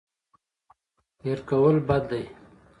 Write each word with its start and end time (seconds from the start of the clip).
هېر 1.23 1.39
کول 1.49 1.75
بد 1.87 2.03
دی. 2.09 2.23